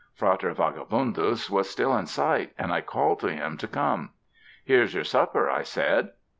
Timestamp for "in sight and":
1.95-2.73